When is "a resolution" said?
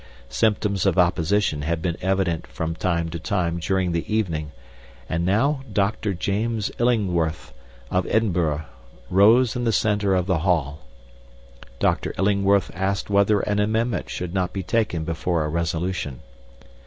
15.45-16.21